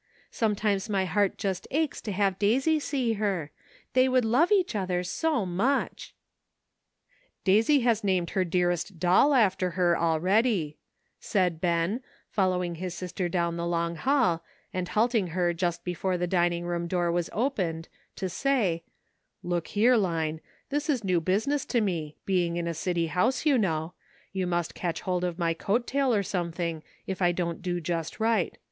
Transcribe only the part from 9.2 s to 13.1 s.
after her already," said Ben, following his